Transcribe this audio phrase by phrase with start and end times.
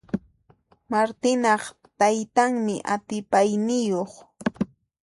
[0.91, 1.63] Martinaq
[1.99, 4.11] taytanmi atipayniyuq.